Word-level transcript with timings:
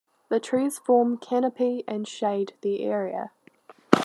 The 0.29 0.39
trees 0.39 0.79
form 0.79 1.17
canopy 1.19 1.83
and 1.87 2.07
shade 2.07 2.53
the 2.61 2.83
area. 2.83 3.33